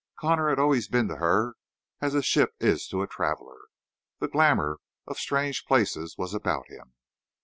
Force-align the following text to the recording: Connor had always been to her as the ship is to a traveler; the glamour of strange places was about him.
Connor 0.19 0.49
had 0.49 0.57
always 0.57 0.87
been 0.87 1.07
to 1.09 1.17
her 1.17 1.57
as 1.99 2.13
the 2.13 2.23
ship 2.23 2.55
is 2.59 2.87
to 2.87 3.03
a 3.03 3.07
traveler; 3.07 3.67
the 4.17 4.27
glamour 4.27 4.79
of 5.05 5.19
strange 5.19 5.63
places 5.63 6.15
was 6.17 6.33
about 6.33 6.65
him. 6.69 6.93